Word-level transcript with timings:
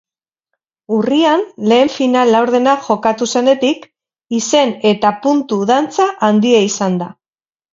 Urrian 0.95 1.43
lehen 1.71 1.91
final 1.97 2.31
laurdena 2.35 2.73
jokatu 2.87 3.29
zenetik, 3.35 3.85
izen-eta 4.41 5.13
puntu-dantza 5.27 6.09
handia 6.31 6.65
izan 6.73 6.99
da. 7.05 7.13